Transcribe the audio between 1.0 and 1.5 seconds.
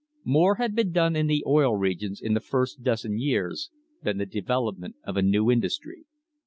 in the